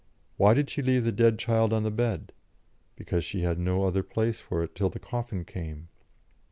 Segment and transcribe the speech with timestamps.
[0.35, 2.33] Why did she leave the dead child on the bed?
[2.95, 5.89] Because she had no other place for it till the coffin came.